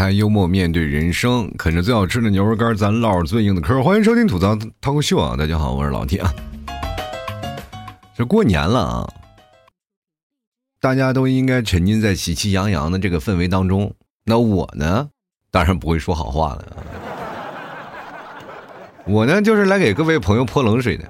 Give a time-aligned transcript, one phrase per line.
[0.00, 3.82] 态幽默面对人生，啃着最好吃的牛肉干，咱唠着最硬的嗑。
[3.82, 5.36] 欢迎收听吐槽脱口秀啊！
[5.36, 6.32] 大家好，我是老铁啊。
[8.16, 9.12] 这过年了啊，
[10.80, 13.92] 大家都应该沉浸在喜气洋洋的这个氛围当中。
[14.24, 15.10] 那我呢，
[15.50, 16.64] 当然不会说好话了。
[19.04, 21.04] 我呢，就是来给各位朋友泼冷水的。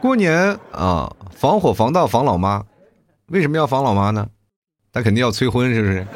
[0.00, 2.64] 过年啊，防火防盗防老妈，
[3.26, 4.28] 为什么要防老妈呢？
[4.92, 6.06] 他肯定要催婚，是不是？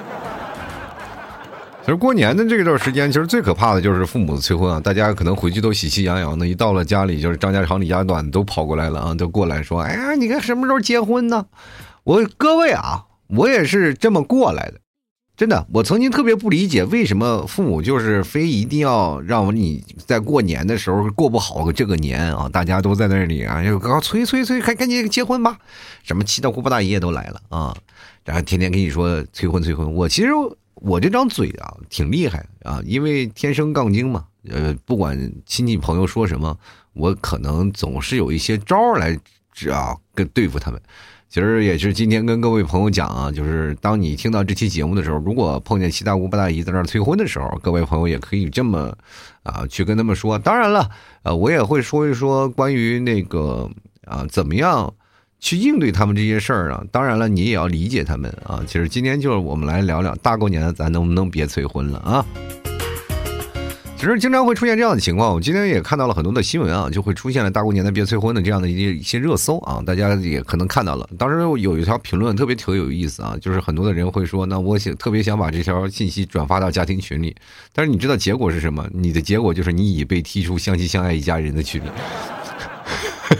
[1.85, 4.79] 其实过年的这段时间，其实最可怕的就是父母的催婚啊！
[4.79, 11.45] 大家可能回去都喜气洋洋的，一到了家里，就是张家长李家短都跑过来了啊，都过来说：“哎呀，你看什么时候结婚呢？”
[12.05, 14.75] 我各位啊，我也是这么过来的。
[15.42, 22.48] 真的，我曾经特别不理解，为什么父母就是非一定要让你在过年的时候过不好这个年啊？
[22.48, 25.58] 大家都在那里啊，就刚催催催，还赶紧结婚吧！
[26.05, 27.77] 什么七大姑八大姨都来了啊，
[28.25, 29.92] 然后天天跟你说催婚催婚。
[29.92, 30.28] 我其实
[30.77, 34.27] 我这张嘴啊挺厉害啊，因为天生杠精嘛。
[34.48, 36.56] 呃，不管亲戚朋友说什么，
[36.92, 39.19] 我可能总是有一些招来
[39.72, 40.80] 啊跟对付他们。
[41.33, 48.94] 其实也是今天跟各位朋友讲啊，就是当你听到这期节目的时候，如果碰见七大姑八大姨在那儿催婚的时候，各位朋友也可以这么
[49.42, 50.39] 啊去跟他们说。
[50.39, 50.91] 当然了，
[51.22, 53.66] 呃，我也会说一说关于那个
[54.05, 54.92] 啊怎么样
[55.41, 56.84] 去应对他们这些事儿啊。
[56.92, 58.62] 当然了，你也要理解他们啊。
[58.67, 62.27] 其实今天就是我们来聊聊大过年的，咱能不能别催婚了啊？
[64.03, 71.08] 只是经常会出现这样的情况，我今天也看到了很多的新闻啊，就会出现了大过年的别催婚的这样的一些一些热搜啊，大家也可能看到了。
[71.17, 77.33] 当时有一条评论特别特别有意思啊，就是很多的人会说，那我想特别想把这条信息转发到家庭群里，
[77.73, 78.84] 但是你知道结果是什么？
[78.92, 81.86] 你的结果就是你已被踢出相亲相爱一家人的群里。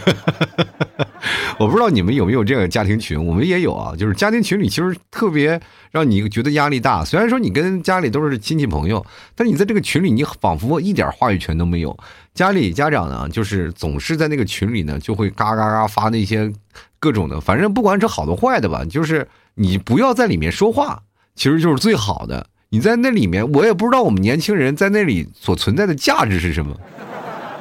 [0.03, 1.07] 哈
[1.59, 3.95] 我不知道你们有没有这个家庭群，我们也有啊。
[3.95, 5.59] 就是家庭群里其实特别
[5.91, 7.05] 让你觉得压力大。
[7.05, 9.05] 虽然说你跟家里都是亲戚朋友，
[9.35, 11.97] 但你在这个群里，你仿佛一点话语权都没有。
[12.33, 16.51] 家里家长呢，就是总是在那个群里呢，就会嘎嘎嘎发那些
[16.99, 21.03] 各种的，反正不管是好的坏的吧，就是你不要在里面说话，
[21.35, 22.47] 其实就是最好的。
[22.69, 26.75] 你在那里面，我也不知道我们年轻人在那里所存在的价值是什么，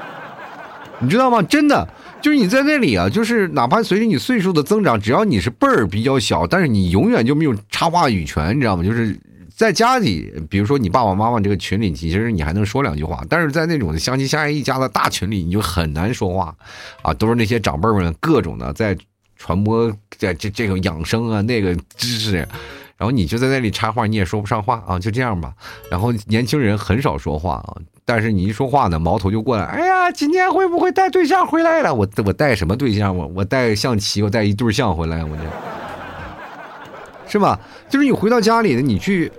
[0.98, 1.42] 你知道吗？
[1.42, 1.86] 真的。
[2.22, 8.84] 就是你在那里啊，就是哪怕随着你岁数的增长，只要你是辈儿比较小，但是你永远就没有插话语权，你知道吗？
[8.84, 9.18] 就是
[9.54, 16.54] 在家里，比如说你爸爸妈妈这个群里，其实你还能说两句话，但是在那种相亲相爱一家的大群里，你就很难说话，
[17.02, 18.96] 啊，都是那些长辈们各种的在
[19.36, 22.48] 传播这这这个养生啊那个知识，
[23.02, 25.52] 然后你就在那里插话，你也说不上话啊，就这样吧。
[25.90, 27.74] 然后年轻人很少说话啊。
[28.04, 29.64] 但是你一说话呢，矛头就过来。
[29.64, 31.92] 哎呀，今天会不会带对象回来了？
[31.92, 33.16] 我我带什么对象？
[33.16, 35.42] 我我带象棋，我带一对象回来，我这，
[37.28, 37.58] 是吧？
[37.88, 39.32] 就是你回到家里呢，你去，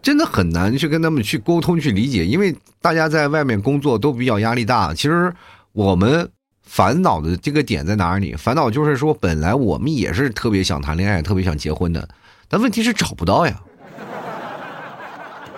[0.00, 4.94] 真的很难去跟他们去沟通、去理解，因为大家在外面工作都比较压力大。
[4.94, 5.30] 其实
[5.72, 6.26] 我们
[6.62, 8.34] 烦恼的这个点在哪里？
[8.34, 12.08] 烦恼就是说，本来我们也是特别想谈恋爱、特别想结婚的，
[12.50, 13.54] 但问题是找不到呀。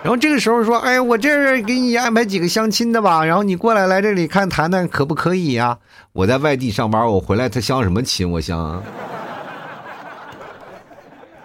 [0.03, 5.79] 然后这个时候说：“哎，我这给你安排几个相亲的吧，然后你过来来这里看谈谈可不可以呀？
[6.11, 8.29] 我在外地上班，我回来他相什么亲？
[8.29, 8.83] 我相，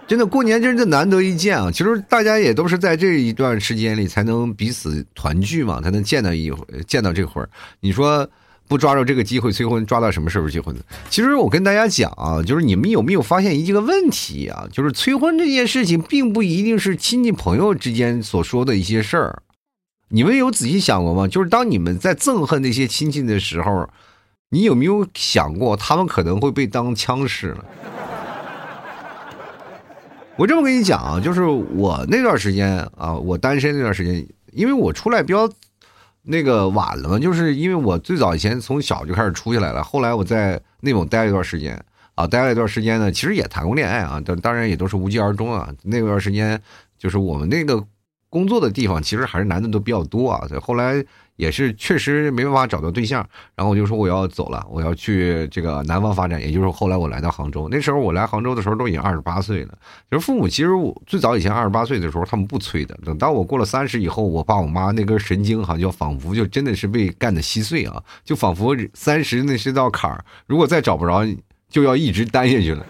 [0.07, 1.71] 真的过年真是难得一见啊！
[1.71, 6.53] 其实大家也都是在这一段时间里才能彼此团聚嘛，才能见到一
[6.85, 7.49] 见到这会儿。
[7.79, 8.29] 你说。”
[8.69, 10.81] 不抓住这个机会催婚，抓到什么时候结婚呢？
[11.09, 14.67] 其实我跟大家讲啊，就是你们有没有发现一个问题啊？
[14.71, 19.41] 就是催婚这件事情，并不一定是亲戚朋友之间所说的一些事儿。
[20.09, 21.27] 你们有仔细想过吗？
[21.27, 23.89] 就是当你们在憎恨那些亲戚的时候，
[24.51, 27.65] 你有没有想过他们可能会被当枪使了？
[30.35, 35.49] 我这么跟你讲啊，就是我那段时间啊，我单身那段时间，因为我出来比较。
[36.23, 41.83] 那个晚了嘛，就是因为我最早以前从小就开始出去来了，后来我在内蒙待了一段时间
[42.15, 45.69] 啊，待了一段时间呢，其实也谈过恋爱啊，但当然也都是无疾而终啊。
[45.83, 46.61] 那段时间
[46.97, 47.83] 就是我们那个
[48.29, 50.47] 工作的地方，其实还是男的都比较多啊。
[50.61, 51.03] 后来。
[51.39, 53.25] 也是确实没办法找到对象，
[53.55, 56.41] 然后我就说我要走了，我要去这个南方发展。
[56.41, 59.69] 也就是后来我来到杭州，那时候我来杭州的时候都已经二十八岁了。
[60.11, 71.25] 就是父母其实我最早以前二十八岁的时候他们不催的，等到我过了三十以后，我爸我妈那根神经好像就仿佛就真的是被干的稀碎啊，就仿佛三十那是道坎儿，如果再找不着，
[71.69, 72.85] 就要一直单下去了，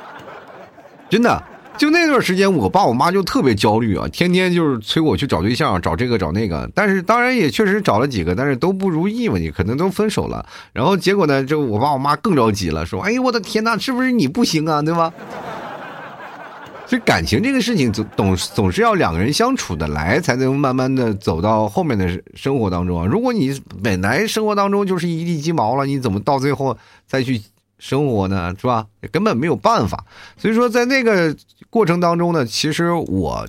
[1.08, 1.42] 真的。
[1.78, 6.68] 就那段时间，我爸我妈就特别焦虑啊，天天就是催我去找对象，找这个找那个。
[6.74, 10.44] 但是当然也确实找了几个，但是都不如意嘛，你可能都分手了。
[10.72, 14.80] 然后结果呢，就我爸我妈更着急了，说：“哎呦我的天哪，是不是你不行啊？
[14.80, 15.12] 对吧？”
[16.86, 23.04] 就感情这个事情，总总总是要两个人相处的来，才能慢慢的走到后面的生活当中啊。
[23.04, 27.42] 如果你本来生活当中就是一地鸡毛了，你怎么到最后再去
[27.78, 28.54] 生活呢？
[28.58, 28.86] 是吧？
[29.12, 30.04] 根本没有办法。
[30.36, 31.34] 所以说，在那个
[31.70, 33.46] 过程当中呢，其实我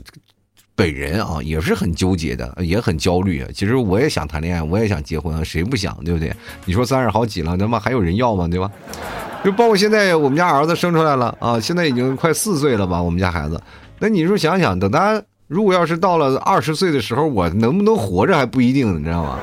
[0.75, 3.49] 本人啊也是很纠结的，也很焦虑啊。
[3.53, 6.31] 其实我也想谈恋爱，我也想结婚，谁不想，对不对？
[6.65, 8.47] 你说三十好几了，他妈还有人要吗？
[8.47, 8.69] 对吧？
[9.43, 13.01] 就包括现在我们家儿子生出来了啊，现在已经快四岁了吧？
[13.01, 13.61] 我们家孩子，
[13.99, 19.39] 那你说想想，等他如果要是到了二十岁的时候，我能不能活着还不一定，你知道吗？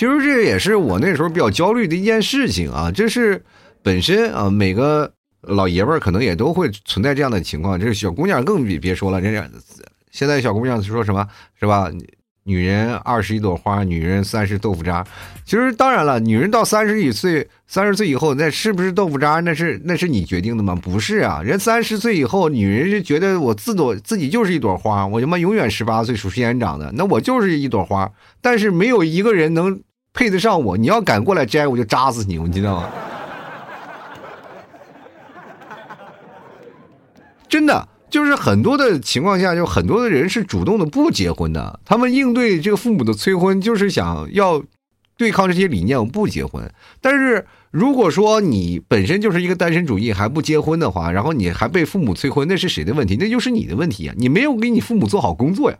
[0.00, 2.90] 其实这也是我那时候比较焦虑的一件事情啊。
[2.90, 3.44] 这是
[3.82, 5.12] 本身啊，每个
[5.42, 7.78] 老爷们儿可能也都会存在这样的情况。
[7.78, 9.30] 这是小姑娘更别别说了，这
[10.10, 11.92] 现在小姑娘说什么是吧？
[12.44, 15.06] 女人二十一朵花，女人三十豆腐渣。
[15.44, 19.40] 其实当然了，女人到三十几岁、三十岁以后，那是不是豆腐渣？
[19.40, 20.74] 那是那是你决定的吗？
[20.74, 28.10] 不是啊，人三十岁以后，女人是觉得我自朵自己就是一朵花，我他妈永远十八岁，属仙人掌的，那我就是一朵花。
[28.40, 29.78] 但是没有一个人能
[30.12, 32.88] 配得上我，你要敢过来摘，我就扎死你，你知道吗？
[37.48, 37.88] 真的。
[38.10, 41.78] 就是很多的情况下，就很多的人是主动的不结婚的。
[41.84, 44.60] 他们应对这个父母的催婚，就是想要
[45.16, 46.68] 对抗这些理念，我不结婚。
[47.00, 53.16] 但是如果说你本身就是一个单身主义，还不结婚的话，然后你还被父母催婚，那是谁的问题？
[53.16, 54.14] 那就是你的问题啊！
[54.18, 55.78] 你没有给你父母做好工作呀。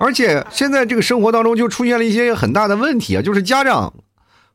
[0.00, 3.92] 而且现在这个生活当中就出现了一些很大的问题啊，就是家长。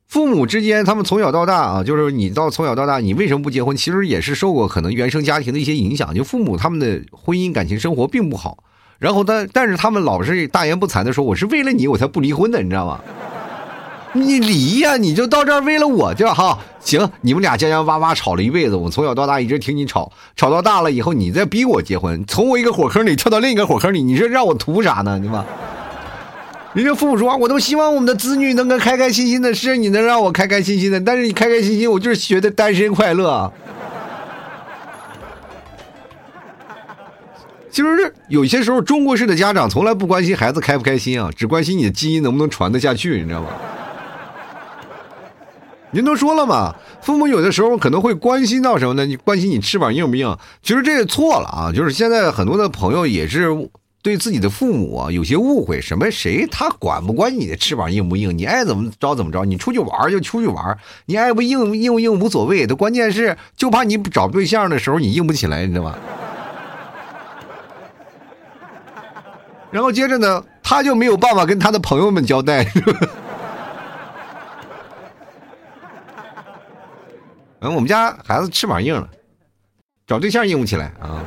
[0.07, 3.77] 父母之间，他们从小到大啊，就是你到从小到大，你为什么不结婚？
[3.77, 6.13] 其实也是受过可能原生家庭的一些影响。
[6.15, 8.63] 就父母他们的婚姻感情生活并不好，
[8.97, 12.99] 然后但但是他们老是大言不惭的说：“我是为了你，我才不离婚的，你知道吗？”
[14.15, 17.09] 你离呀，你就到这儿为了我就哈行。
[17.21, 25.19] 你们俩将将哇哇吵了一辈子，我从小到大一直听你吵，吵到大了以后，你再逼我结婚，从我一个火坑里跳到另一个火坑里，你这让我图啥呢？
[25.19, 25.45] 对吧？
[26.73, 30.99] 人家父母说：“我都希望我们的子女能够开开心心的，是你能让我开开心心的。
[30.99, 33.51] 但是你开开心心，我就是觉得单身快乐。”
[37.71, 43.47] 就是有些时候，中国式的家长从来不关心孩子开不开心啊，只关心你的基因能不能传得下去，你知道吗？
[45.95, 49.05] 您都说了嘛，父母有的时候可能会关心到什么呢？
[49.05, 50.37] 你关心你翅膀硬不硬？
[50.61, 51.71] 其实这也错了啊！
[51.73, 53.47] 就是现在很多的朋友也是。
[54.03, 58.37] 对自己的父母有些误会，什么谁他管不管你的翅膀硬不硬？
[58.37, 60.77] 你爱怎么着怎么着，你出去玩就出去玩，
[61.07, 62.67] 你爱不硬硬不硬无所谓。
[62.67, 65.95] 的关键是就怕你找对象的时候你硬不起来，你知道吗？
[69.71, 72.63] 然后接着呢，他就没有办法跟他的朋友们交代。
[77.65, 79.09] 嗯，我们家孩子翅膀硬了，
[80.05, 81.23] 找对象硬不起来啊。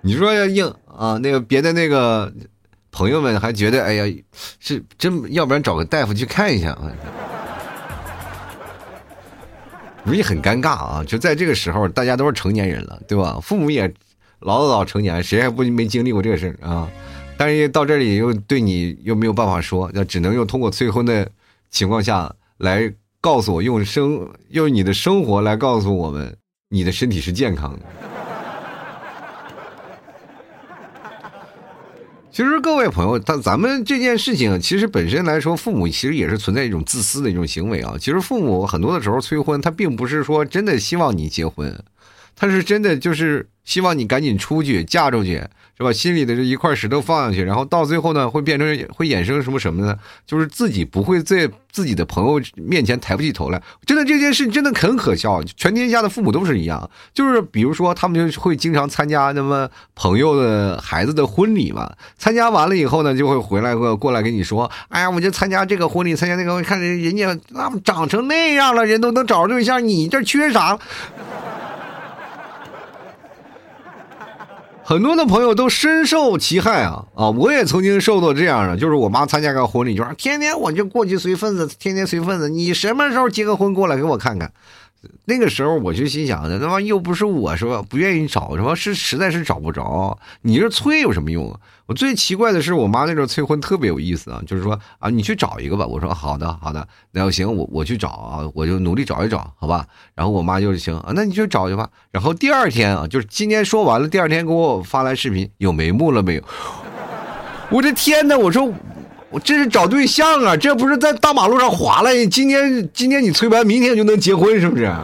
[0.00, 1.18] 你说要硬啊？
[1.18, 2.32] 那个别的那个
[2.90, 4.04] 朋友们还觉得，哎呀，
[4.60, 6.90] 是真，要不然找个大夫去看一下啊。
[10.04, 11.04] 容易很尴尬啊！
[11.06, 13.38] 就在这个时候，大家都是成年人了，对吧？
[13.42, 13.92] 父母也
[14.40, 16.88] 老老成年，谁还不没经历过这个事啊？
[17.36, 21.30] 但是到这里又对你又没有办法说，那只能用通过催婚的
[21.74, 26.36] 情况下来告诉我，用生用你的生活来告诉我们，
[26.68, 27.80] 你的身体是健康的。
[32.30, 37.96] 其实各位朋友，他咱们这件事情，其实本身来说，父母其实也是存在一种自私的一种行为啊。
[37.98, 41.76] 其实父母很多的时候催婚，他并不是说真的希望你结婚，
[42.36, 45.42] 他是真的就是希望你赶紧出去嫁出去。
[45.76, 45.92] 是吧？
[45.92, 49.96] 心里的这一块石头放下去，然后到最后呢，会变成会衍生什么什么呢？
[50.26, 53.60] 就是自己不会在自己的朋友面前抬不起头来。
[53.84, 56.88] 真的这件事真的很可笑，全天下的父母都是一样。
[57.12, 61.92] 就是比如说，他们就会经常参加那么朋友的孩子的婚礼嘛。
[62.16, 70.78] 参加完了以后呢，就会回来过过来跟你说：“哎呀，我就参加这个婚礼，参加那个，看人人家那么长成那样了，人都能找着对象，你这缺啥？”
[74.86, 77.30] 很多的朋友都深受其害啊啊！
[77.30, 84.52] 我也曾经受到这样的，就是我妈参加个婚礼，就说天天我就过去随份子，天天随份子，你什么时候结个婚过来给我看看。
[85.26, 87.82] 那个时候我就心想的，他妈又不是我是吧？
[87.88, 88.74] 不愿意找是吧？
[88.74, 90.18] 是实在是找不着。
[90.42, 91.58] 你这催有什么用啊？
[91.86, 95.86] 我最奇怪的是，我妈那时候催婚特别有意思啊，就是说啊，你去找一个吧。
[95.86, 99.86] 我说好的好的，那要行我我去找啊，我就努力找一找，好吧。
[100.14, 101.88] 然后我妈就行啊，那你就找去吧。
[102.10, 106.42] 然后第二天啊，就是今天说完了，第二天给我发来视频，有眉目了没有？
[107.70, 108.36] 我的天哪！
[108.36, 108.72] 我说。
[109.34, 112.26] 我这是找对象啊，这不是在大马路上划了？
[112.26, 114.86] 今天今天你催完，明天就能结婚，是不是？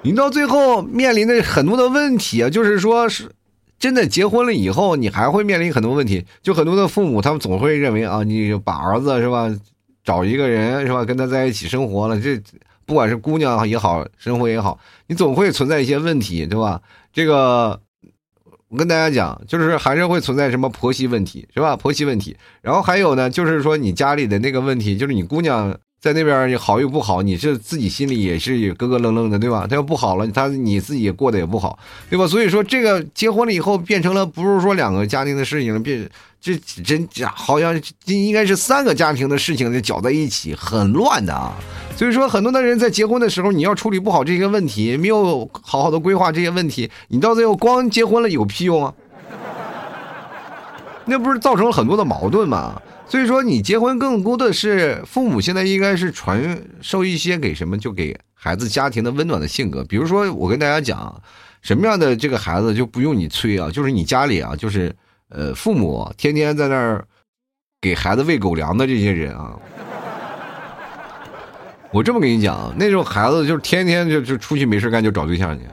[0.00, 3.30] 你到最后面临的很多的问题啊，就是说是
[3.78, 6.24] 真的结婚了以后，你还会面临很多问题。
[6.42, 9.54] 就很多的父母，他们总会认为啊，你把儿子是吧，
[10.02, 12.40] 找一个人是吧，跟他在一起生活了，这
[12.86, 16.80] 不管是姑娘也好，生活也好，你总会存在一些问题，对吧？
[17.12, 17.78] 这个
[18.68, 21.76] 我跟大家讲，就是还是会存在什么婆媳问题，是吧？
[21.76, 25.78] 婆媳问题，然后还有呢，就是说你家里的那个问题，就是你姑娘。
[26.00, 29.66] 在那边你好与不好，你是自己心里也是咯咯愣愣的，对吧？
[29.68, 32.26] 他要不好了，他你自己也过得也不好，对吧？
[32.28, 36.08] 所以说这个结婚了以后变成了不是说两个家庭的事情，变
[36.40, 41.56] 这真好像应该是三个家庭的事情搅在一起，很乱的啊。
[41.96, 48.94] 所以说很多的人在结婚的时候，你要处理不好这些问题，没有好好的规划这些问题，你到最后光结婚了有屁用啊？
[51.06, 52.82] 那不是造成了很多的矛盾吗？
[53.08, 59.84] 所以说，你结婚更多的是父母现在应该是传授一些给什么，就给孩子家庭的温暖的性格。
[59.84, 61.22] 比如说，我跟大家讲，
[61.62, 64.92] 什么样的这个孩子就不用你催啊，就是你家里啊，就是
[65.28, 67.04] 呃，父母天天在那儿
[67.80, 69.54] 给孩子喂狗粮的这些人啊。
[71.92, 75.64] 我这么跟你讲，那种孩子就是天天就就出去没事干就找对象去。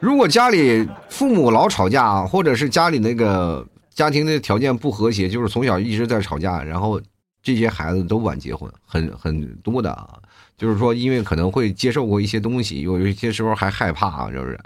[0.00, 3.66] 如果家里父母老吵架，或者是家里那个。
[3.96, 7.00] 家庭的条件不和谐，就是从小一直在吵架，然后
[7.42, 10.18] 这些孩子都晚结婚，很很多的啊。
[10.58, 14.60] 就是说，因为可能会接受过一些东西，有有一些时候还害怕啊，就是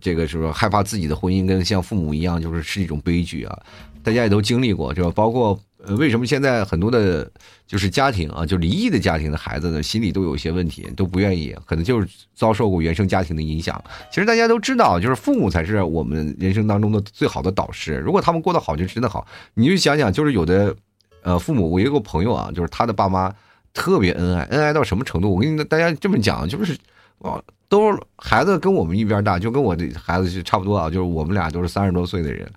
[0.00, 3.58] 这个是说害怕自己的婚姻跟像父母一样，就是是一种悲剧啊。
[4.04, 5.10] 大家也都经历过，是吧？
[5.12, 5.58] 包括。
[5.86, 7.30] 呃，为什么现在很多的，
[7.64, 13.80] 就是家庭啊，就离异的家庭的孩子呢，心里都有一些问题，都不愿意，可能就是遭受过原生家庭的影响。
[14.10, 17.96] 其实大家都知道，就是父母才是我们人生当中的最好的导师。
[17.98, 19.24] 如果他们过得好，就真的好。
[19.54, 20.74] 你就想想，就是有的，
[21.22, 23.32] 呃，父母，我有个朋友啊，就是他的爸妈
[23.72, 25.32] 特别恩爱，恩爱到什么程度？
[25.32, 26.76] 我跟大家这么讲，就是
[27.18, 32.50] 哦，都孩子跟我们一边大，就跟我的孩子是差不多啊，就是我们俩都是三十多岁的人。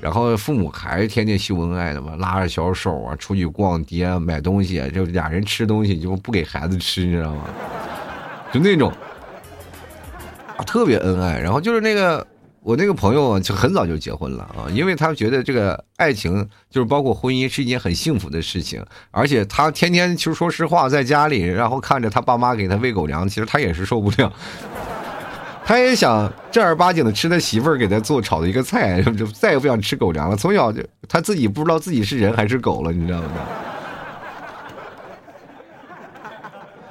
[0.00, 7.44] 然后父母还是天天秀恩爱的嘛，拉着小手啊出去逛街买东西，就俩人吃东西就不给孩子吃，你知道吗？
[8.52, 8.92] 就那种
[10.66, 11.38] 特别恩爱。
[11.38, 12.26] 然后就是那个
[12.62, 24.32] 我那个朋友就很早就结婚了啊，因为他觉得这个爱情就是包括婚姻是一件很幸福的事情，而且他天天其实说实话在家里，然后看着他爸妈给他喂狗粮，其实他也是受不了。
[25.70, 30.34] 他也想正儿八经的吃他媳妇儿给他做炒的一个菜，就再也不想吃狗粮了。
[30.34, 33.28] 从小就他自己不知道自己是人还是狗了，你知道吗？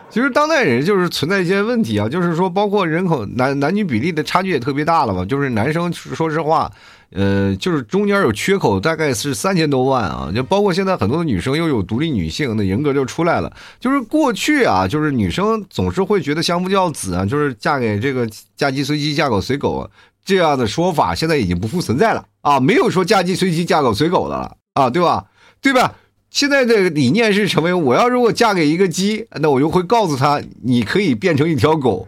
[0.09, 5.25] 其实当代人就是存在一些问题啊，就是说包括人口男男女比例的差距也特别大了嘛。
[5.25, 6.71] 就是男生说实话。
[7.11, 13.51] 呃，就是中间有缺口，大概是三千多万啊，就包括现在很多的女生又有独立女性的人格就出来了。
[13.79, 19.89] 就是过去啊，就是女生总是会觉得相夫教子啊，就是嫁给这个嫁鸡随鸡嫁狗随狗
[20.23, 25.25] 这样的说法，现在已经不复存在了啊，没有说嫁鸡随鸡嫁狗随狗的了啊，对吧？
[25.61, 25.95] 对吧？
[26.29, 32.07] 现在这个理念是成为我要如果嫁给一个鸡，那我就会告诉他，你可以变成一条狗，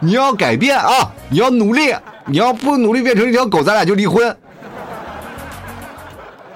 [0.00, 1.94] 你要改变啊，你要努力。
[2.28, 4.36] 你要不努力变成一条狗，咱俩就离婚，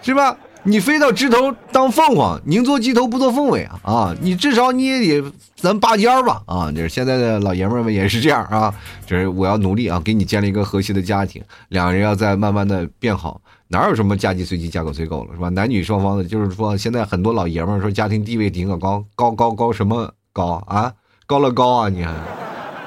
[0.03, 0.37] 是吧？
[0.65, 3.81] 你飞到枝头当凤凰，宁做鸡头不做凤尾啊！
[3.83, 6.41] 啊，你至少你也得咱拔尖儿吧！
[6.47, 8.73] 啊，就是现在的老爷们们也是这样啊，
[9.05, 15.49] 就是我要努力啊，给你建立一个和谐的家庭，两个人要再慢慢的变好，哪有什么嫁鸡随鸡嫁狗随狗了，是吧？
[15.49, 20.93] 男女双方的，就是说现在很多老爷们说家庭地位挺高，高高高什么高啊？
[21.27, 21.89] 高了高啊！
[21.89, 22.15] 你看。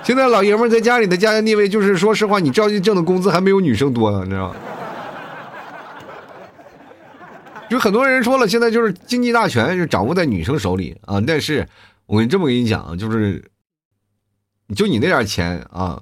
[0.06, 4.56] 现在老爷们在家里的家庭地位，就是说实话，你着急挣的工资还没有女生多呢，你知道吗？
[7.68, 11.20] 就很多人说了，现在就是经济大权就掌握在女生手里啊。
[11.20, 11.68] 但是，
[12.06, 13.44] 我跟这么跟你讲，就是，
[14.76, 16.00] 就你那点钱啊，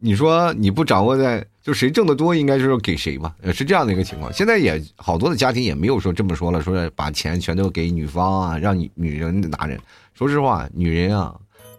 [0.00, 4.30] 你说你不掌握在，就谁挣得多，应该就是给谁吧，是这样的一个情况。
[4.30, 9.78] 现在也好多的家庭也没有说这么说了，说把钱全都给女方啊，让女女人拿着。
[10.12, 11.34] 说实话，女人啊。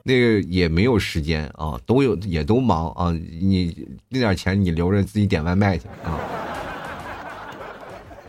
[0.08, 3.12] 那个也没有时间啊，都有也都忙啊。
[3.12, 6.18] 你那点钱你留着自己点外卖去啊。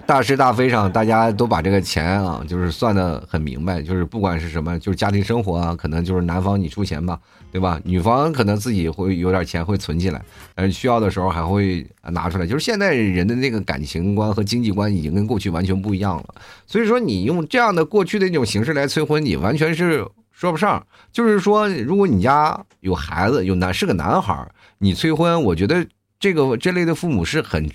[0.05, 7.21] 大是大非上，大家都把这个钱啊，就是算的很明白，就是不管是什么，就是家庭生活啊，可能就是男方你出钱吧，
[7.53, 7.79] 对吧？
[7.85, 10.23] 女方可能自己会有点钱会存起来，
[10.55, 12.47] 嗯，需要的时候还会拿出来。
[12.47, 16.35] 就是现在人的那个感情观和经济观已经跟过去完全不一样了，
[16.67, 20.07] 所以说你用这样的过去的那种形式来催婚，你完全是。
[20.39, 25.85] 说不上，就是说，如果你家有孩子，有男是个男孩你催婚，我觉得
[26.21, 27.69] 这个这类的父母是很，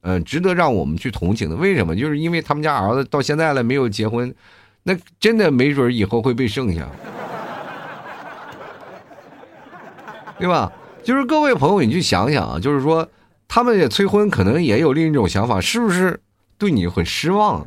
[0.00, 1.54] 呃，值得让我们去同情的。
[1.54, 1.94] 为什么？
[1.94, 4.34] 就是因为他们家儿子到现在了没有结婚，
[4.82, 6.84] 那真的没准以后会被剩下，
[10.36, 10.72] 对吧？
[11.04, 13.08] 就是各位朋友，你去想想啊，就是说
[13.46, 16.20] 他们也催婚，可能也有另一种想法，是不是
[16.58, 17.64] 对你很失望？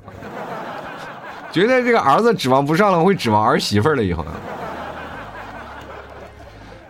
[1.53, 4.25] 觉得这个儿子指望不上了，会指望儿媳妇了以后。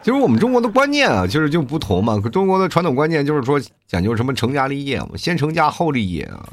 [0.01, 2.20] 其实我们中国的观念啊，其实就不同嘛。
[2.32, 6.43] 中国的传统观念就是说讲究什么成家立业嘛，先成家后立业啊，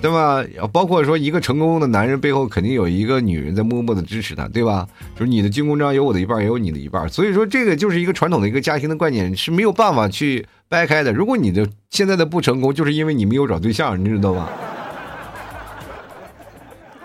[0.00, 0.42] 对吧？
[0.72, 4.86] 包括说一个成功的男人背后肯定有一个女人在默默的支持他，对吧？
[5.14, 7.06] 就是你的军功章有我的一半，也有你的一半。
[7.10, 11.12] 所以说这个就是一个传统的一个家庭的观念是没有办法去掰开的。
[11.12, 14.48] 如果你的现在的不成功，就是因为你没有找对象，你知道吗？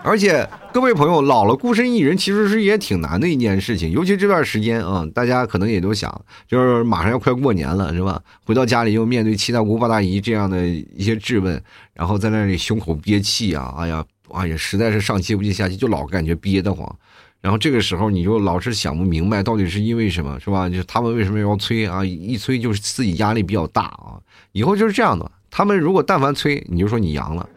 [0.04, 6.14] 而且各位朋友，老了孤身一人其实是也挺难的一件事情，尤其这段时间啊，大家可能也都想，
[6.46, 8.20] 就是马上要快过年了，是吧？
[8.44, 11.58] 回到家里又面对七大姑八大姨这样的一些质问，
[11.94, 16.94] 然后在那里胸口憋气啊，哎呀，哎呀，实在是上气不接下气，就老感觉憋得慌。
[17.40, 20.68] 然后这个时候你就老是想不明白到底是因为什么，是吧？
[20.68, 22.04] 就是他们为什么要催啊？
[22.04, 24.20] 一催就是自己压力比较大啊。
[24.52, 27.48] 以后就是这样的，他们如果但凡催，你就说你阳了。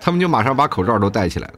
[0.00, 1.54] 他们就马上把口罩都戴起来了。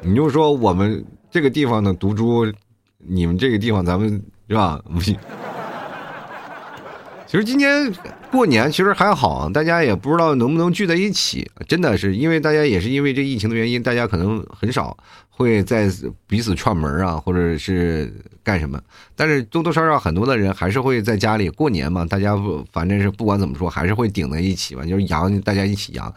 [0.02, 2.52] 你就说我们这个地方的毒株，
[2.98, 4.80] 你们这个地方咱们是吧？
[7.26, 7.92] 其实今年
[8.30, 11.50] 过年其实还好，大家也不知道能不能聚在一起。
[11.66, 14.96] 真的是因为大家也是因为这疫情的原因，大家可能很少。
[15.36, 15.90] 会在
[16.26, 18.10] 彼此串门啊，或者是
[18.42, 18.80] 干什么？
[19.14, 22.06] 但是多多少少很多的人还是会在家里过年嘛。
[22.06, 26.10] 大家不，反正是不管怎么说，还是会顶在一起嘛，就是阳，大家一起阳。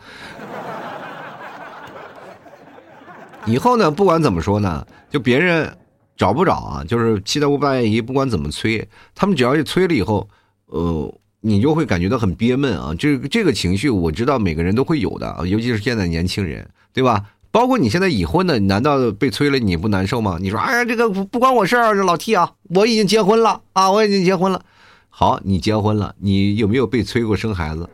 [3.46, 5.78] 以后呢，不管怎么说呢，就别人
[6.16, 10.30] 找不找啊，就是七大姑八大姨，不管怎么催，他们只要一催了以后，
[10.68, 12.96] 呃，你就会感觉到很憋闷啊。
[12.98, 17.22] 这这个情绪，我知道每个人都会有的，尤其是现在年轻人，对吧？
[17.52, 20.38] 包括你现在已婚的，你难道被催了你不难受吗？
[20.40, 24.62] 你说，哎呀，这个不关我事儿，老 T 啊，我已经结婚了啊，我已经结婚了。
[25.10, 27.90] 好，你结婚了，你有没有被催过生孩子？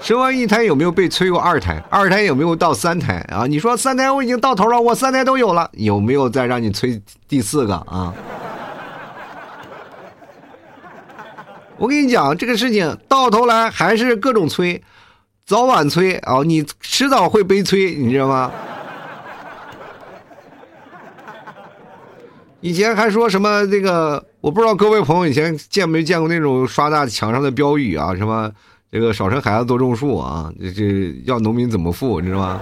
[0.00, 1.82] 生完一胎有没有被催过二胎？
[1.90, 3.46] 二胎有没有到三胎啊？
[3.46, 8.14] 你说三胎我已经到头了，我三胎都有了，有没有再让你催第四个啊？
[11.76, 14.80] 我跟你讲，这个事情到头来还是各种催。
[15.46, 18.50] 早晚催啊，你迟早会悲催，你知道吗？
[22.62, 28.16] 以前还说什么这个，我不知道各位朋友以前见没见过那种刷大墙上的标语啊？
[28.16, 28.50] 什么
[28.90, 30.50] 这个少生孩子多种树啊？
[30.58, 32.60] 这这要农民怎么富，你知道吗？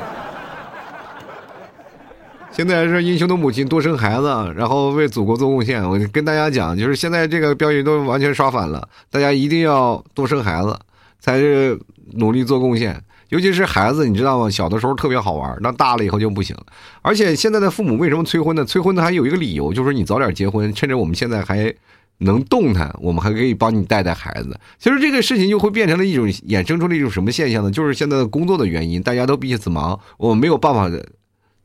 [2.51, 5.89] 现在是英雄的母亲多生孩子，然后为祖国做贡献。
[5.89, 10.77] 我跟大家讲，就是现在这个标语都完全刷反了，大家一定要多生孩子，
[11.23, 11.81] 才是。
[12.15, 14.51] 努力做贡献，尤其是孩子，你知道吗？
[14.51, 16.55] 小的时候特别好玩，那大了以后就不行。
[17.01, 18.63] 而且现在的父母为什么催婚呢？
[18.67, 21.73] 催婚的还有一个理由，就是你早点结婚，趁着我们现在还
[22.19, 24.59] 能动弹，我们还可以帮你带带孩子。
[24.79, 27.71] 其实这个事情就会变成了一种衍生出了一种什么现象呢？
[27.71, 30.91] 就是现在的工作的原因，大家都彼此忙，我们没有办法，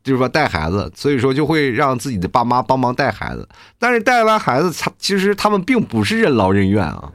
[0.02, 3.46] 就是说带孩子，所以说就会让自己的爸妈帮忙带孩子。
[3.78, 7.12] 但是带完孩子，他其实他们并不是任劳任怨啊。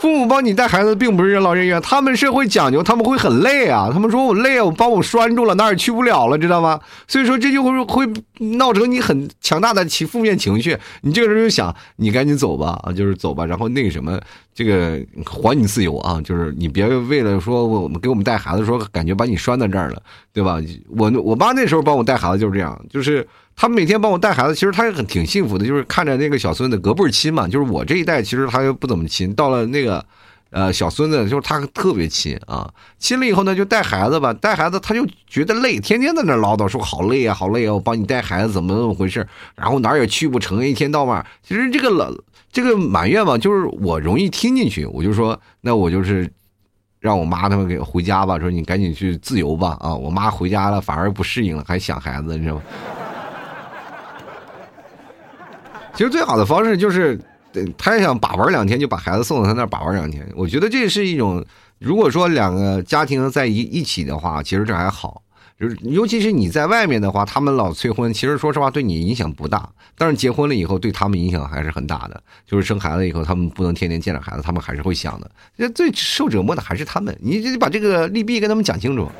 [0.00, 3.90] 父母帮你带孩子，并不是任劳任怨，他们是会讲究，他们会很累啊。
[3.92, 6.80] 他们说我累啊，我把我拴住了，哪儿也去不了了，知道吗？
[7.06, 8.06] 所以说这就会会
[8.40, 10.76] 闹成你很强大的起负面情绪。
[11.02, 14.20] 你这个时候就想，你赶紧走吧，啊，就是走吧，然后那个什么，
[14.54, 20.58] 这个还你自由啊，就是你别为了说我们给我们带孩子，说感觉把你拴在这儿了，对吧？
[20.88, 23.26] 我我妈那时候帮我带孩子就是这样，就是。
[23.56, 27.46] 他每天帮我带孩子，其实他也很挺幸福的，就是看着那个小孙子隔辈亲嘛。
[27.46, 30.02] 就是我这一代其实他不怎么亲，到了那个，
[30.50, 32.68] 呃，小孙子就是他特别亲啊。
[32.98, 41.24] 亲了以后呢，就带孩子吧，带孩子他就觉得累，天天在那唠叨说好累啊，好累啊，我帮你带孩子怎么怎么回事，然后哪儿也去不成，一天到晚。
[41.42, 42.12] 其实这个老
[42.52, 46.28] 这个埋怨吧，就是我容易听进去，我就说那我就是
[46.98, 49.94] 让我妈他们给回家吧，说你赶紧去自由吧啊。
[49.94, 52.62] 我妈回家了反而不适应了，还想孩子，你知道吗？
[55.94, 57.20] 其实最好的方式就是，
[57.76, 60.26] 他也想把玩两天，就把孩子送到他那儿把玩两天。
[60.36, 61.44] 我觉得这是一种，
[61.78, 65.22] 如果说两个家庭在一一起的话，其实这还好。
[65.58, 69.68] 就是尤其是你在外面的话，他们老催婚，其实说实话对你影响不大。
[69.98, 72.22] 但是结婚了以后，对他们影响还是很大的。
[72.46, 75.30] 就是生孩子以后，他们不能天天见着孩子，他们还是会想的。
[75.58, 79.10] 这最受折磨的还是他们，你得把这个利弊跟他们讲清楚。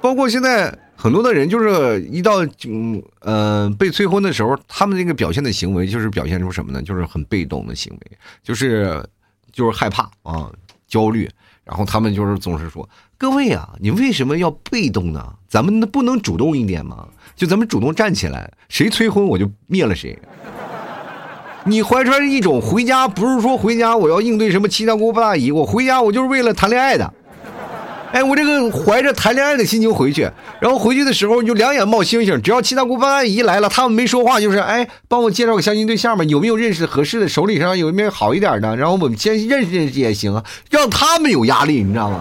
[0.00, 0.74] 包括现在。
[1.04, 6.80] 很多的人就是一到嗯呃被催婚的时候，他们那个表现的行为就是表现出什么呢？
[6.80, 9.04] 就是很被动的行为，就是
[9.52, 10.50] 就是害怕啊，
[10.88, 11.28] 焦虑，
[11.62, 12.88] 然后他们就是总是说
[13.18, 15.30] ：“各位啊，你为什么要被动呢？
[15.46, 17.06] 咱们不能主动一点吗？
[17.36, 20.18] 就咱们主动站起来，谁催婚我就灭了谁。
[21.68, 27.12] ”你怀揣着一种回家，不是说回家我要应对什么七大姑八大姨，我回家我就是为了谈恋爱的。
[28.14, 30.22] 哎，我这个怀着谈恋爱的心情回去，
[30.60, 42.20] 然后回去的时候就两眼冒星星，只要七大姑八大姨来了，他们没说话，就是哎，帮我介绍个相亲对象吧，有没有认识合适的，手里上有没有好一点的，然后我们先认识认识也行啊，让他们有压力，你知道吗？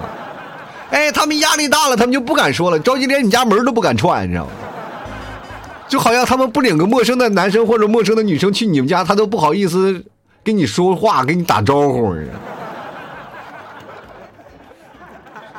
[0.90, 4.52] 哎，他们压力大了，他们就不敢说了，着急连你家门都不敢串，你知道吗？
[5.88, 10.04] 就好像他们不领个陌生的男生或者陌生的女生去你们家，他都不好意思
[10.44, 12.32] 跟你说话，跟你打招呼似的，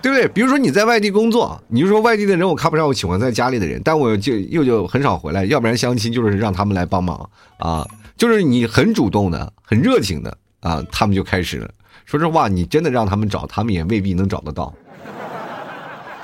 [0.04, 0.28] 对不对？
[0.28, 7.88] 比如说你在外地工作，你就说外地的人我看不上，我喜欢在家里的人，但我就又就很少回来，要不然相亲就是让他们来帮忙啊，
[8.18, 11.70] 就是你很主动的、很热情的啊，他们就开始了。
[12.04, 14.74] 说实话，你真的让他们找，他们也未必能找得到。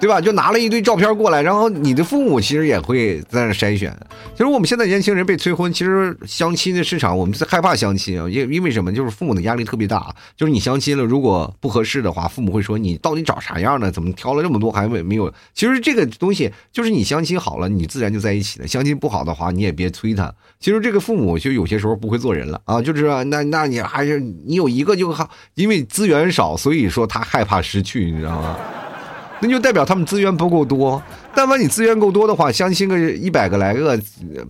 [0.00, 0.20] 对吧？
[0.20, 3.94] 就拿了一堆照片过来，然后你的父母其实也会在那筛选。
[4.32, 8.90] 其实我们现在年轻人被催婚，其实相亲的市场我们是害怕相亲啊，因因为什么？
[8.90, 10.12] 就是父母的压力特别大。
[10.34, 13.92] 就是你相亲了，如果不合适的话，父母会说你到底找啥样的？
[13.92, 15.32] 怎么挑了这么多还没没有？
[15.52, 20.32] 其实这个东西就是你相亲好了，你自然就在一起了；相亲不好的话，你也别催他。
[20.58, 28.56] 其实这个父母就有些时候不会做人了啊，就是那那你还是你有一个就好，因为资源少，所以说他害怕失去，你知道吗？
[29.40, 31.02] 那就代表他们资源不够多。
[31.34, 33.98] 但凡你资源够多的话，相亲个一百个来个，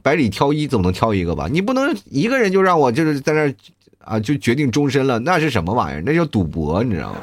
[0.02, 1.48] 百里挑一总能挑一个吧？
[1.50, 3.54] 你不能一个人就让我就是在那
[4.04, 6.02] 啊，就决定终身了，那是什么玩意儿？
[6.04, 7.18] 那叫赌博，你知道吗？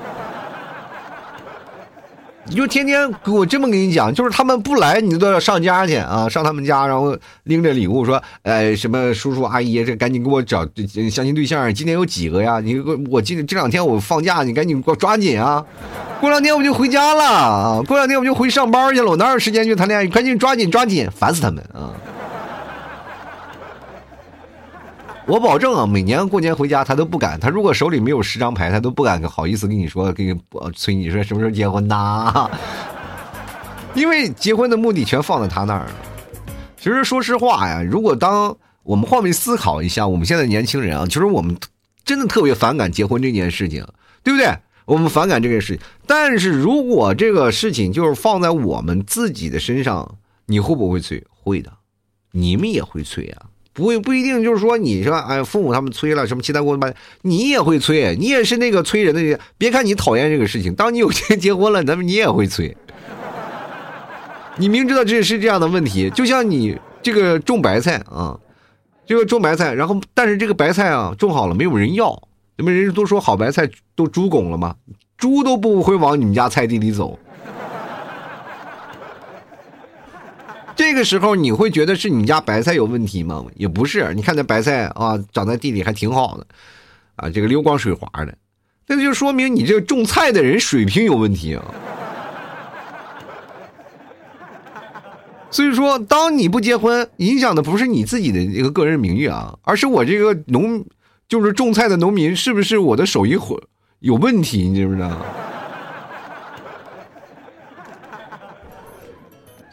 [2.49, 10.65] 你就天天给我这么跟你讲，就是他们不来，你都要上家去啊，上他们家，然后拎着礼物说，哎，什么叔叔阿姨，这赶紧给我找
[11.12, 12.60] 相亲对象，今天有几个呀？
[12.60, 12.79] 你
[13.10, 15.63] 我今这两天我放假，你赶紧给我抓紧啊！
[16.21, 20.07] 过两天我就回家了啊，过两天我就回上班去了，我哪有时间去谈恋爱？
[20.07, 21.91] 赶紧抓紧抓紧，烦死他们啊！
[25.28, 27.38] 我保证啊，每年过年回家他都不敢。
[27.38, 30.34] 他如果手里没有十张牌，他都不敢好意思跟你说，跟你
[30.74, 32.50] 催你说什么时候结婚呐？
[33.94, 35.92] 因为结婚的目的全放在他那儿了。
[36.78, 41.58] 其实说实话呀，如果当我们换位思考一下，我们现在年轻人啊，其实我们
[42.06, 43.86] 真的特别反感结婚这件事情，
[44.24, 44.58] 对不对？
[44.86, 45.86] 我们反感这件事情。
[46.06, 51.22] 但是如果这个事情就是放在我们自己的身上，你会不会催？
[51.30, 51.74] 会的，
[52.32, 53.48] 你们也会催啊。
[53.78, 59.40] 不会不一定，就是说你说哎，父母他们催了什么七大姑八，你也会催，你也是那个催人的。
[59.56, 62.76] 别看你讨厌这个事情，当你有钱结婚了，咱们你也会催。
[64.58, 68.36] 你明知道这是这样的问题，就像你这个种白菜啊，
[69.06, 72.20] 这个种白菜，然后但是这个白菜啊种好了没有人要，
[72.56, 74.74] 那么人家都说好白菜都猪拱了吗？
[75.20, 77.20] 猪都不会往你们家菜地里走。
[80.78, 83.44] 这个时候你会觉得是你家白菜有问题吗？
[83.56, 86.48] 也不是，你看那白菜啊，长在地里还挺好的，
[87.16, 88.38] 啊，这个溜光水滑的，
[88.86, 91.66] 那就说明你这个种菜的人水平有问题啊。
[95.50, 100.86] 所以说，当你不结婚，影响的不是你自己的一个个人名誉啊，而是我这个农，
[101.28, 103.58] 就是种菜的农民，是不是我的手艺会
[104.00, 104.68] 有问题？
[104.68, 105.10] 你知不知道？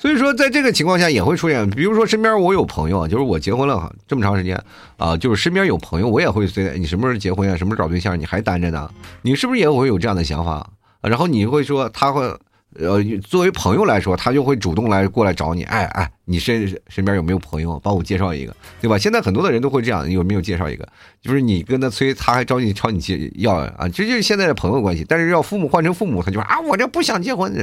[0.05, 4.62] 所以说，在这个情况下也会出现，比如说身边我有朋友啊，就是我结婚了这么长时间
[4.99, 8.90] 啊，就是身边有朋友，我也会随你什么时候结婚啊，什么时候找对象，你还单着呢？
[9.23, 10.69] 你是不是也会有这样的想法？
[11.01, 12.31] 然后你会说他会。
[12.78, 15.62] 呃，作为朋友来说，他就会主动来过来找你。
[15.64, 18.98] 哎哎，你身身边有没有朋友帮我介绍一个，对吧？
[18.98, 20.87] 现在很多的人都会这样，有没有介绍一个？
[21.22, 25.04] 就是你跟他催，他还找你找你借要啊，这就是现在的朋友关系。
[25.08, 27.54] 但是要父母换成父母，他就说啊，我这不想结婚，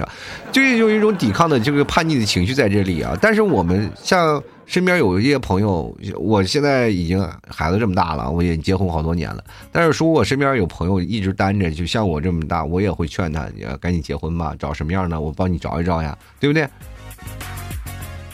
[0.51, 3.17] 就有一种抵抗的这个叛逆的情绪在这里啊。
[3.21, 4.41] 但是我们像。
[4.71, 9.43] 身边有一些朋友，我现在已经孩子这么大了，我也结婚好多年了。
[9.69, 16.65] 但是说我身边有朋友一直单着，就像我这么大，我也会劝他，你赶紧结婚吧，找什么样的我帮你找一找呀，对不对？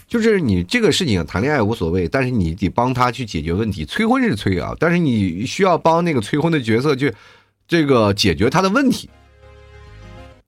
[0.07, 3.83] 就是你这个事情谈恋爱无所谓，但是你得帮他去解决问题。
[3.83, 7.11] 催婚是催啊，但是你需要帮那个催婚的角色去
[7.67, 9.09] 这个解决他的问题。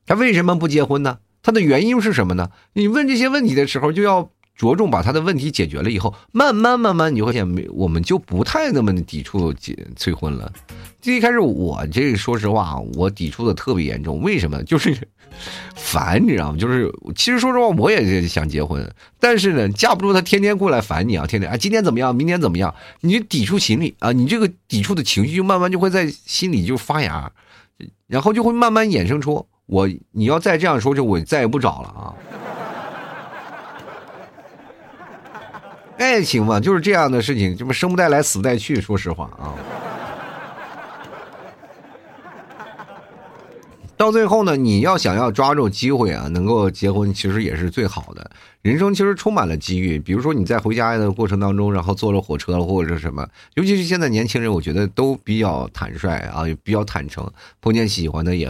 [0.05, 1.17] 他为什么不结婚呢？
[1.41, 2.51] 他的原因是什么呢？
[2.73, 4.29] 你问这些问题的时候就要。
[4.59, 10.51] 着重把他的问题解决了以后，慢慢慢慢，你会发现，没我们就不太那么抵触结催婚了。
[10.99, 14.21] 最一开始我这说实话，我抵触的特别严重。
[14.21, 14.61] 为什么？
[14.65, 15.07] 就是
[15.75, 16.57] 烦，你知道吗？
[16.57, 18.85] 就是其实说实话，我也想结婚，
[19.17, 22.13] 但是呢，架不住他天天过来烦你啊，天天啊，今天怎么样？
[22.13, 22.75] 明天怎么样？
[22.99, 27.31] 你抵触心理啊，你这个抵触的情绪就慢慢就会在心里就发芽，
[28.07, 32.11] 然后就会慢慢衍生出我，你要再这样说，就我再也不找了啊。
[35.99, 38.79] 爱情嘛，就是这样的事情，这不生不带来，死不带去。
[38.79, 39.51] 说实话啊，
[43.97, 48.31] 到最后呢，你要想要抓住机会啊，能够结婚，其实也是最好的。
[48.61, 58.49] 人生其实充满了机遇，比如说你在回家的过程当中，然后坐了火车或者是什么，尤其是现在年轻人，我觉得都比较坦率啊，也比较坦诚，碰见喜欢的也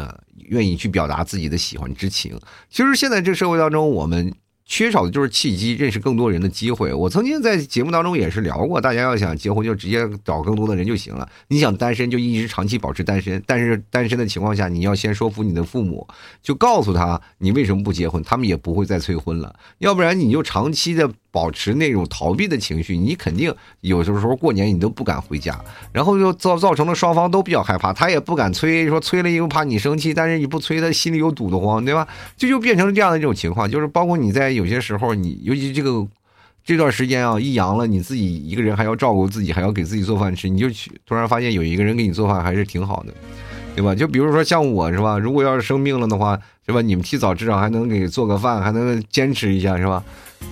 [0.49, 2.39] 愿意去表达自己的喜欢之情。
[2.69, 4.31] 其实现在这社会当中，我们。
[4.69, 6.93] 缺少的就是契机，认识更多人的机会。
[6.93, 11.27] 我曾经在节目当中也是聊过，大家要想结婚就直接找更多的人就行了。
[11.47, 16.07] 你想单身就一直长期保持单身，但是单身的情况下，你要先说服你的父母，
[16.43, 19.55] 就告诉他你为什么不结婚，他们也不会再催婚了。
[19.79, 21.11] 要不然你就长期的。
[21.31, 25.59] 保持那种逃避的情绪，你肯定有的时候过年你都不敢回家，
[25.91, 32.07] 然后就造造成了双方都比较害怕，他也不敢催，说催了又怕你生气，但是你不催他心里又堵得慌，对吧？
[32.35, 36.07] 这就变成了这样的一种情况，就是包括你在有些时候，你尤其这个
[36.63, 43.13] 这段时间啊，一阳了，你自己一个人还要照顾自己，还要给自己做饭吃，你就去突然发现有一个人给你做饭还是挺好的，
[43.75, 43.93] 对吧？
[43.93, 46.81] 就比如说像我是吧，如果要是生病了的话，是吧？
[46.81, 50.03] 你们提早至少还能给做个饭，还能坚持一下，是吧？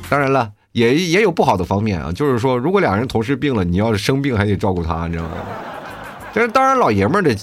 [0.09, 0.51] 当然了。
[0.71, 5.32] 也也有不好的方面啊，就是说，如果两人同时病了，你要是生病还得照顾他，你知道吗？
[6.38, 7.36] 但是当然，老爷们儿的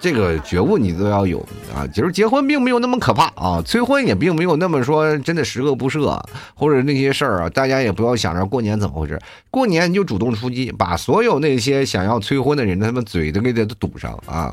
[0.00, 1.38] 这个觉悟你都要有
[1.72, 1.86] 啊。
[1.86, 6.20] 就是结婚并没有那么可怕啊，催婚也并没有那么说真的十恶不赦，
[6.56, 9.16] 或者那些事儿啊，大家也不要想着过年怎么回事。
[9.52, 14.52] 过年你就主动出击，把所有那些想要催婚的人他们嘴都给他堵上啊。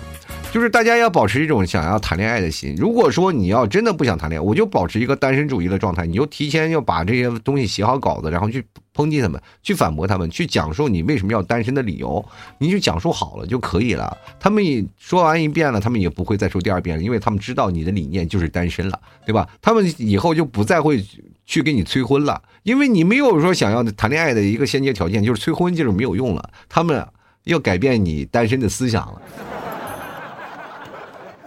[0.51, 2.75] 就是大家要保持一种想要谈恋爱的心。
[2.77, 8.63] 如果说你要真的不想谈恋爱，我就保持一个单身主义的状态，你就提前要把这些东西写好稿子，然后去。
[8.97, 12.25] 抨击他们，去反驳他们，去讲述你为什么要单身的理由，
[12.57, 14.17] 你就讲述好了就可以了。
[14.39, 19.47] 他们也说完一遍了，他们也不会再说第二遍了，因为他们知道你的理念就是单身了，对吧？
[19.61, 21.05] 他们以后就不再会
[21.45, 26.49] 去给你催婚了，因为你没有说想要谈恋爱的一个先决条件，就是催婚就是没有用了。
[26.67, 27.05] 他们
[27.43, 29.21] 要改变你单身的思想了。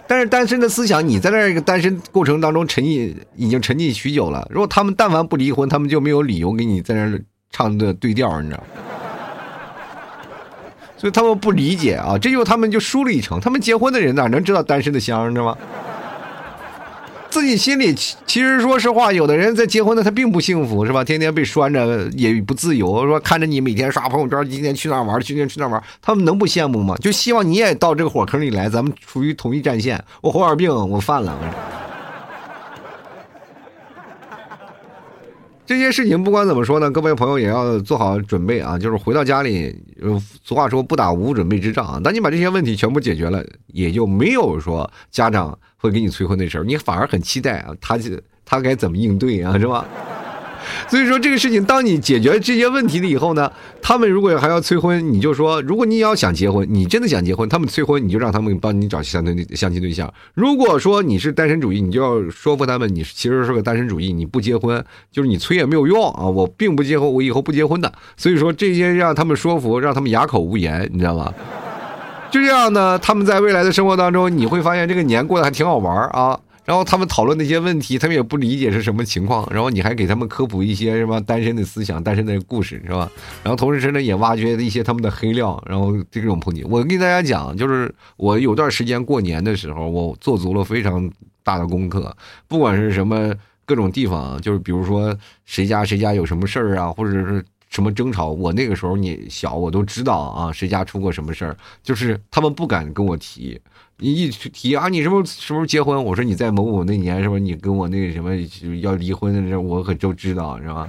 [0.07, 4.45] 但是单身的思想，你在那个单身过程当中沉溺，已经沉溺许久了。
[4.51, 7.17] 如果他们但凡不离婚，他们就没有理由给你在那。
[7.51, 8.63] 唱的对调，你知道，
[10.97, 13.39] 所以他们不理解啊，这就他们就输了一程。
[13.39, 15.57] 他们结婚的人哪能知道单身的香，知道吗？
[17.29, 21.01] 自己心里其实说实话，有的人在结婚的他并不幸福，是吧？
[21.01, 26.93] 天天被拴着也不自由，说看着你每天刷朋友圈，今天去哪玩，今天去哪玩，他们能不羡慕吗？
[26.97, 30.03] 就希望你也到这个火坑里来，咱们处于同一战线。
[30.19, 31.33] 我红眼病，我犯了。
[35.65, 38.77] 这些事情不管怎么说呢，各位朋友也要做好准备啊！
[38.77, 39.73] 就是回到家里，
[40.43, 41.99] 俗话说不打无准备之仗啊。
[42.03, 47.97] 当你把这些问题全部解决了，也就没有说家长会给你催婚的事儿，你反而很期待啊，他
[48.43, 49.85] 他该怎么应对啊，是吧？
[50.87, 60.11] 所以说这个事情，当你解决这些问题了以后呢，他们如果还要催婚，你就说，如果你要想结婚，你真的想结婚，他们催婚，你就让他们帮你找相对相亲对象。
[60.33, 67.91] 如果说你是单身主义，你就要说服他们，你其实是个单身主义，你不结婚，就是你催也没有用啊，我并不结婚，我以后不结婚的。
[68.15, 71.33] 所以说这些让他们说服，让他们哑口无言，你知道吗？
[72.31, 76.39] 就这样呢，他们在未来的生活当中，你会发现这个年过得还挺好玩啊。
[76.63, 79.47] 然后他们讨论那些问题，他们也不理解是什么情况。
[79.51, 83.11] 然后你还给他们科普一些什么单身的思想、单身的故事，是吧？
[83.43, 85.61] 然后同时呢，也挖掘一些他们的黑料。
[85.65, 91.09] 然后这种抨击，我跟大家讲，就是我有段时间过年的时候，我做足了非常
[91.43, 92.15] 大的功课，
[92.47, 93.33] 不管是什么
[93.65, 103.59] 各种地方，就是比如说谁家谁家有什么事儿啊，或者是什么争吵，我那个时候你小，我都知道啊，谁家出过什么事儿，就是他们不敢跟我提。
[104.03, 106.03] 你一提啊，你什么什么时候结婚？
[106.03, 108.35] 我说你在某某那年，是不是你跟我那个什么
[108.81, 110.87] 要离婚的事，我可都知道，是吧？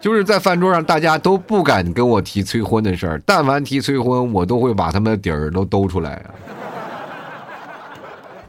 [0.00, 3.22] 就是在饭桌上，大家都不敢跟我提催婚的事儿。
[3.24, 6.20] 但凡提催婚，我都会把他们的底儿都兜出来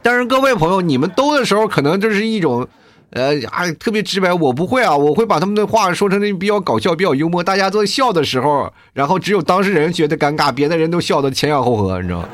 [0.02, 2.66] 但是各位朋友，你们兜的时候，可能这是一种。
[3.10, 12.28] 呃，还特别直白，我不会啊，我会把他们的话说成那比较搞笑、比较幽默，大家都笑的时候，然后只有当事人觉得尴尬，别的人都笑得前仰后合，你知道吗？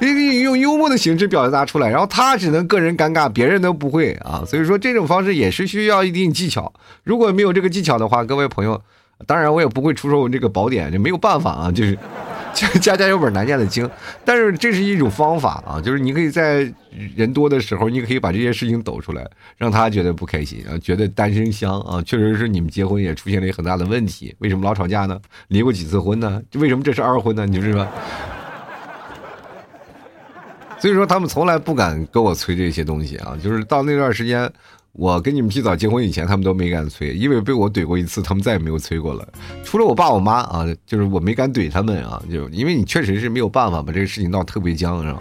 [0.00, 4.42] 你用幽默的形式表达出来，然后他只能个人尴尬，别人都不会啊。
[4.44, 6.72] 所以说这种方式也是需要一定技巧。
[7.04, 8.82] 如果没有这个技巧的话，各位朋友，
[9.24, 11.96] 当然我也不会出售这个宝典，就没有办法啊，就是。
[12.80, 13.88] 家家有本难念的经，
[14.24, 16.72] 但是这是一种方法啊，就是你可以在
[17.16, 25.20] 人多的时候，你可以把这些事情抖出来，让他觉得不开心啊，觉得单身香啊，确实是你们结婚也出现了一很大的问题，为什么老吵架呢？
[25.48, 26.40] 离过几次婚呢？
[26.54, 27.44] 为什么这是二婚呢？
[27.44, 27.88] 你知道吗？
[30.78, 34.50] 所以说他们从来不敢跟我催这些东西啊，就是到那段时间。
[34.94, 39.26] 我跟你们提早结婚以前，他们都没敢催，因为被我怼过一次，他们再也没有催过了。
[39.64, 45.20] 除了我爸我妈啊，就是我没敢怼他们啊，就因为你确实是没有办法把这个事情闹特别僵，是吧？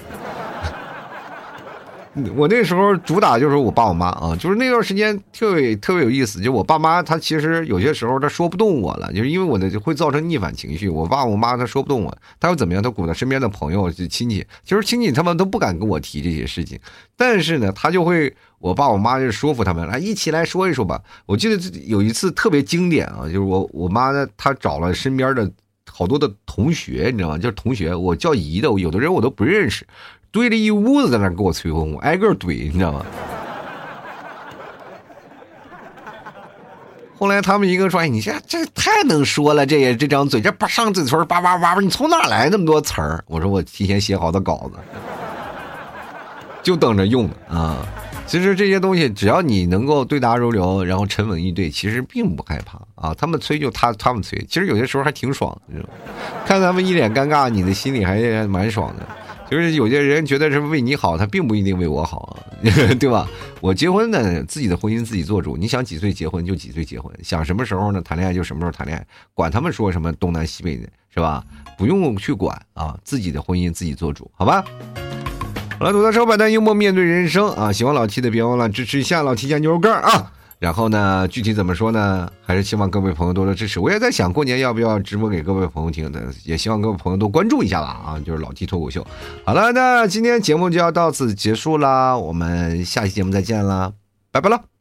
[2.35, 6.39] 我那时候主打就是我爸我妈啊，就是那段时间特别特别有意思。
[6.39, 10.87] 就我爸妈他其实有些时候他说不动我了，就是因为我的会造成逆反情绪。
[10.87, 12.83] 我爸我妈他说不动我，他又怎么样？
[12.83, 16.79] 他鼓捣身边的朋友就亲戚，其实亲戚他们都不敢跟我提这些事情。
[17.17, 21.01] 但是呢，他就会我爸我妈就说服他们来一起来说一说吧。
[21.25, 25.51] 我记得有一次特别经典啊，就是我我妈，她找了身边的
[25.91, 27.37] 好多的同学，你知道吗？
[27.39, 29.83] 就是同学，我叫姨的，有的人我都不认识。
[30.33, 33.05] 堆了一屋子在那给我催婚，我挨个怼，你知道吗？
[37.19, 44.79] 后来他们一个说：“哎，你这这太能说了，这也这张嘴，这叭上嘴唇叭叭叭叭，你从哪来那么多词儿？”我说：“我提前写好的稿子，
[46.63, 47.85] 就等着用啊。”
[48.25, 53.13] 其实这些东西，只要你能够对答如流，然后沉稳应对，其实并不害怕啊。
[53.13, 55.93] 他们催就他他们催，其实有些时候还挺爽，你知道吗？
[56.43, 59.07] 看他们一脸尴尬，你的心里还蛮爽的。
[59.53, 62.39] 就是有些人觉得是为你好，他并不一定为我好，
[62.99, 63.29] 对吧？
[63.61, 65.55] 我结婚呢，自己的婚姻自己做主。
[65.55, 71.43] 你想几岁结婚就几岁结婚，想什么时候呢谈恋爱就什么时候谈恋爱，管他们说什么东南西北的，是吧？
[71.77, 74.65] 不用去管啊，自己的婚姻自己做主，好吧？
[75.77, 77.71] 好了，吐槽手板的幽默面对人生啊！
[77.71, 80.31] 喜欢老七的别忘了支持一下老七家牛肉干啊！
[80.59, 82.29] 然后呢，具体怎么说呢？
[82.41, 83.79] 还是希望各位朋友多多支持。
[83.79, 87.87] 我也在想过年要不要直播给各位朋友听的，也希望各位朋友多关注一下吧。
[88.05, 89.05] 啊，就是老 T 脱口秀。
[89.45, 93.91] 好了，那今天节目就要到此结束啦，我们下期节目再见啦，
[94.31, 94.72] 拜拜了。